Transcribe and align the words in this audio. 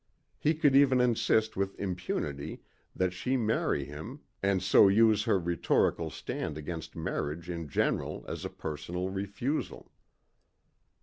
He 0.39 0.55
could 0.55 0.75
even 0.75 0.99
insist 0.99 1.55
with 1.55 1.79
impunity 1.79 2.63
that 2.95 3.13
she 3.13 3.37
marry 3.37 3.85
him 3.85 4.21
and 4.41 4.63
so 4.63 4.87
use 4.87 5.25
her 5.25 5.37
rhetorical 5.37 6.09
stand 6.09 6.57
against 6.57 6.95
marriage 6.95 7.51
in 7.51 7.67
general 7.69 8.25
as 8.27 8.43
a 8.43 8.49
personal 8.49 9.11
refusal. 9.11 9.91